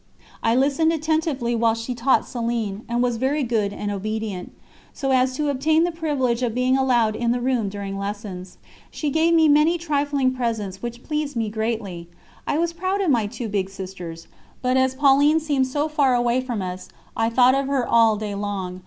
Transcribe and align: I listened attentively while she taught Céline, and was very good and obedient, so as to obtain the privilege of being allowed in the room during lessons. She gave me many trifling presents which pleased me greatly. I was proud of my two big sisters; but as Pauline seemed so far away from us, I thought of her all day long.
I 0.41 0.55
listened 0.55 0.91
attentively 0.91 1.53
while 1.53 1.75
she 1.75 1.93
taught 1.93 2.23
Céline, 2.23 2.81
and 2.89 3.03
was 3.03 3.17
very 3.17 3.43
good 3.43 3.71
and 3.71 3.91
obedient, 3.91 4.51
so 4.95 5.11
as 5.11 5.35
to 5.35 5.49
obtain 5.51 5.83
the 5.83 5.91
privilege 5.91 6.41
of 6.41 6.55
being 6.55 6.75
allowed 6.75 7.15
in 7.15 7.31
the 7.31 7.39
room 7.39 7.69
during 7.69 7.99
lessons. 7.99 8.57
She 8.89 9.11
gave 9.11 9.35
me 9.35 9.47
many 9.47 9.77
trifling 9.77 10.33
presents 10.33 10.81
which 10.81 11.03
pleased 11.03 11.35
me 11.35 11.49
greatly. 11.49 12.07
I 12.47 12.57
was 12.57 12.73
proud 12.73 12.99
of 12.99 13.11
my 13.11 13.27
two 13.27 13.47
big 13.47 13.69
sisters; 13.69 14.25
but 14.63 14.75
as 14.75 14.95
Pauline 14.95 15.39
seemed 15.39 15.67
so 15.67 15.87
far 15.87 16.15
away 16.15 16.41
from 16.41 16.63
us, 16.63 16.89
I 17.15 17.29
thought 17.29 17.53
of 17.53 17.67
her 17.67 17.87
all 17.87 18.15
day 18.17 18.33
long. 18.33 18.79